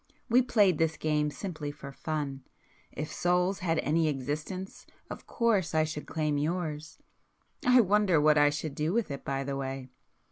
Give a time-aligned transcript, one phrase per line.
[0.29, 2.43] We played this game simply for fun.
[2.91, 8.73] If souls had any existence of course I should claim yours;—I wonder what I should
[8.73, 9.89] do with it by the way!"